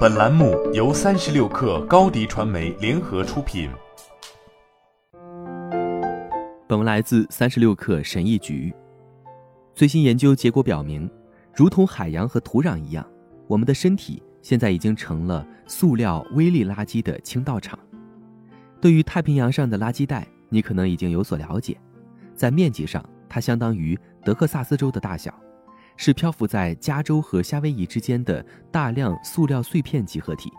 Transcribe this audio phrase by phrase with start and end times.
[0.00, 3.70] 本栏目由三十六氪高低传媒联合出品。
[6.68, 8.74] 本文来自三十六氪神译局。
[9.74, 11.10] 最新研究结果表明，
[11.54, 13.06] 如同海洋和土壤一样，
[13.46, 17.78] 我们的身体现在已经成了塑料微粒垃圾的倾倒场。
[18.80, 21.74] 对于太平洋上的垃圾袋，你可能已经有所了解，
[22.34, 25.32] 在面积上，它相当于德克萨斯州的大小。
[26.02, 28.42] 是漂浮在加州和夏威夷之间的
[28.72, 30.50] 大量塑料碎片集合体。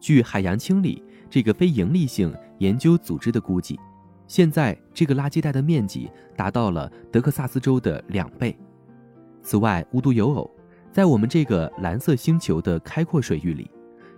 [0.00, 3.78] 据海洋清理这个非营利性研究组织的估计，
[4.26, 8.58] 现在这个垃圾袋的面积达到了德克萨斯州的两倍。
[9.42, 10.50] 此外，无独有偶，
[10.90, 13.70] 在我们这个蓝色星球的开阔水域里，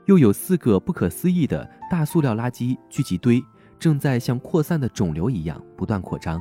[0.06, 3.42] 又有四个不可思议的大塑料垃圾聚集堆，
[3.76, 6.40] 正在像扩散的肿瘤一样不断扩张。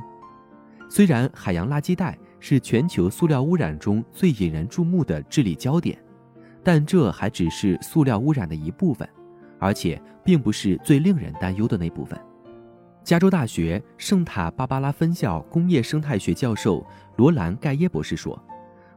[0.88, 2.16] 虽然海洋垃圾袋。
[2.46, 5.98] 是全球塑料污染中最引人注目的治理焦点，
[6.62, 9.08] 但这还只是塑料污染的一部分，
[9.60, 12.20] 而且并不是最令人担忧的那部分。
[13.02, 18.38] 加州大学圣塔芭芭拉分校工业生态学教授罗兰·盖耶博士说：“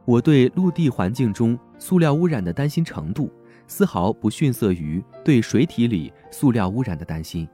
[0.03, 3.31] 我对陆地环境中塑料污染的担心程度，
[3.65, 7.47] 丝毫不逊色于对水体里塑料污染的担心。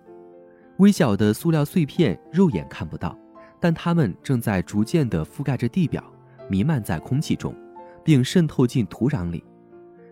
[0.77, 3.15] 微小的塑料碎片肉眼看不到。”
[3.63, 6.03] 但它们正在逐渐地覆盖着地表，
[6.49, 7.55] 弥漫在空气中，
[8.03, 9.41] 并渗透进土壤里。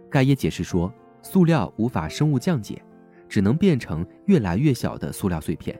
[0.09, 0.89] 盖耶解释说，
[1.21, 2.81] 塑料无法生物降解，
[3.27, 5.77] 只能变成越来越小的塑料碎片。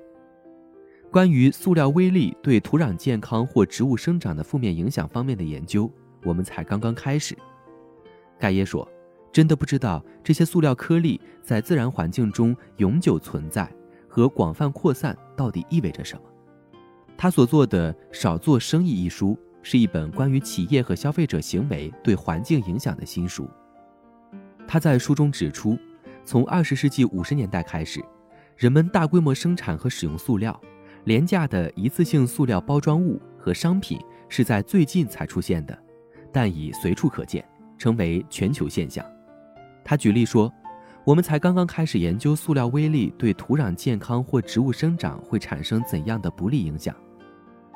[1.09, 5.89] 关于塑料微粒对土壤健康或植物生长的负面影响方面的研究，
[6.25, 7.37] 我们才刚刚开始。
[8.37, 8.85] 盖耶说
[9.31, 13.65] ：“真的不知道这些塑料颗粒在自然环境中永久存在
[14.09, 16.23] 和广泛扩散到底意味着什么。”
[17.21, 23.47] 他所做的《少做生意》一书是一本关于企业和消费者行为对环境影响的新书。
[24.67, 25.77] 他在书中指出，
[26.25, 28.03] 从二十世纪五十年代开始，
[28.57, 30.59] 人们大规模生产和使用塑料，
[31.03, 35.77] 廉价的一次性塑料包装物和商品是在最近才出现的，
[36.33, 37.47] 但已随处可见，
[37.77, 39.05] 成为全球现象。
[39.83, 40.51] 他举例说，
[41.05, 46.95] 我们才刚刚开始研究塑料微粒对土壤健康或植物生长会产生怎样的不利影响。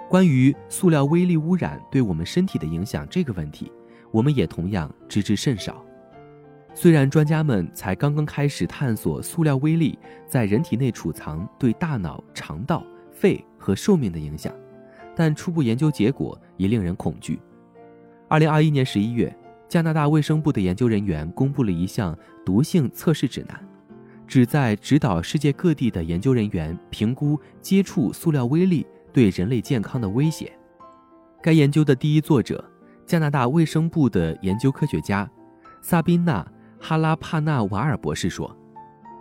[0.08, 3.72] 关于塑料微粒污染对我们身体的影响这个问题，
[4.12, 5.84] 我们也同样知之甚少。
[6.74, 14.54] 虽然专家们才刚刚开始探索塑料微粒在人体内储藏对大脑、肠道、肺和寿命的影响，
[15.16, 17.40] 但初步研究结果已令人恐惧。
[18.28, 19.36] 二零二一年十一月，
[19.68, 23.68] 加拿大卫生部的研究人员公布了一项毒性测试指南，
[24.28, 28.86] 旨在指导世界各地的研究人员评估接触塑料微粒。
[29.16, 30.52] 对人类健康的威胁。
[31.42, 32.62] 该研究的第一作者，
[33.06, 35.30] 加拿大卫生部的研究科学家
[35.82, 36.44] 萨宾娜·
[36.86, 38.54] 哈拉帕纳瓦尔博士说：“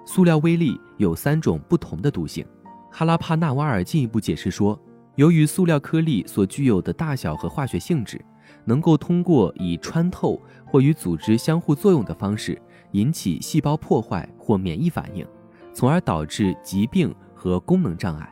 [0.04, 2.44] 塑料微粒有三种不同的毒性。”
[2.90, 4.76] 哈拉帕纳瓦尔进一步解释说
[5.14, 8.20] ：“由于塑料颗粒所具有的大小和化学性质，
[8.64, 15.24] 能够通过以穿透或与组织相互作用的方式引起细胞破坏或免疫反应，
[15.72, 18.28] 从而导致疾病和功能障碍。”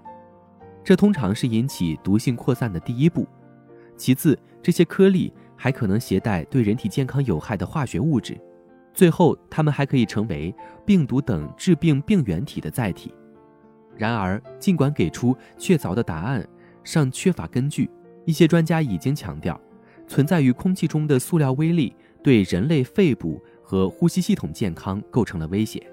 [0.85, 3.27] 这通常是引起毒性扩散的第一步。
[3.97, 8.39] 其次，这些颗粒还可能携带对人体健康有害的化学物质。
[8.93, 10.55] 最后，它们还可以成为
[10.85, 13.15] 病毒等致病病原体的载体。
[13.97, 16.47] 然而，尽管给出确凿的答案
[16.83, 17.89] 尚缺乏根据，
[18.25, 19.61] 一些专家已经强调，
[20.09, 25.87] 存在于空气中的塑料微粒对人类肺部和呼吸系统健康构成了威胁。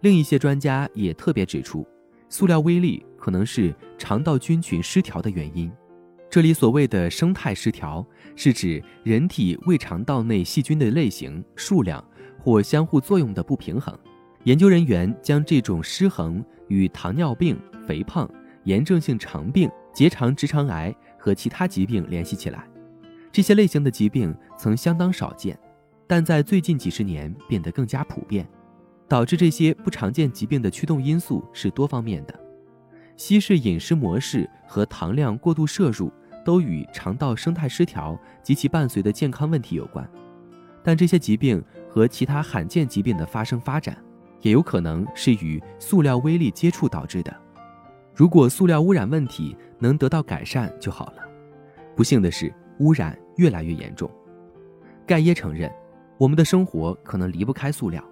[0.00, 1.86] 另一些专家也特别指出。
[2.28, 5.68] 塑料微粒可能是肠道菌群失调的原因。
[6.30, 8.06] 这里所谓的生态失调，
[8.36, 12.02] 是指人体胃肠道内细菌的类型、数量
[12.38, 13.98] 或相互作用的不平衡。
[14.44, 18.30] 研究人员将这种失衡与糖尿病、肥胖、
[18.62, 22.64] 炎症性肠病、结肠直肠癌和其他疾病联系起来。
[23.32, 25.58] 这些类型的疾病曾相当少见，
[26.06, 28.48] 但在最近几十年变得更加普遍。
[29.08, 32.40] 导致这些不常见疾病的驱动因素是多方面的，
[33.16, 36.12] 西式饮食模式和糖量过度摄入
[36.44, 40.08] 都与肠道生态失调及其伴随的健康问题有关，
[40.84, 43.96] 但这些疾病和其他罕见疾病的发生发展，
[44.42, 47.34] 也有可能是与塑料微粒接触导致的。
[48.14, 51.22] 如果塑料污染问题能得到改善就好了。
[51.96, 54.10] 不幸的是，污染越来越严重。
[55.06, 55.70] 盖耶承认，
[56.18, 58.02] 我们的生活可能离不开塑料。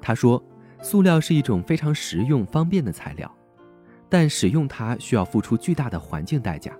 [0.00, 0.42] 他说
[0.82, 3.34] ：“塑料是一种非常实用、方便的材料，
[4.08, 6.72] 但使用它需要付出巨大的环境代价。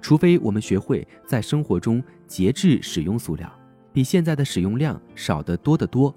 [0.00, 3.50] 除非我们学会在生活中节制使用塑料，
[3.92, 6.14] 比现在的使用量少得多得多，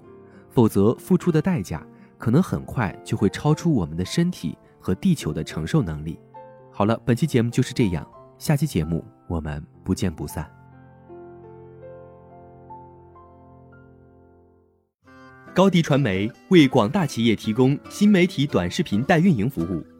[0.50, 1.86] 否则付出的代价
[2.18, 6.18] 可能很快就会超出我们的身体和地球的承受能力。
[6.70, 8.06] 好了，本期节目就是这样，
[8.36, 10.48] 下期节目我们不见不散。
[15.54, 19.82] 高迪传媒为广大企业提供新媒体短视频代运营服务，